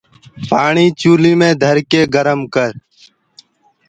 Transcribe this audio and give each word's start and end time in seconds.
پآڻي 0.49 0.87
چوليٚ 0.99 1.39
پر 1.41 1.51
ڌرڪي 1.61 2.01
گرم 2.13 2.39
ڪر۔ 2.53 2.71